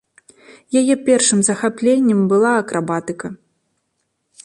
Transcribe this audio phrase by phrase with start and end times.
[0.81, 3.27] Яе першым захапленнем была акрабатыка.